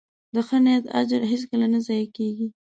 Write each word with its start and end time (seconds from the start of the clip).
د 0.33 0.35
ښه 0.47 0.57
نیت 0.65 0.85
اجر 0.99 1.21
هیڅکله 1.31 1.65
نه 1.73 1.79
ضایع 1.87 2.07
کېږي. 2.17 2.47